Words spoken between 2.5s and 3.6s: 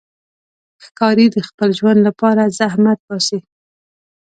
زحمت باسي.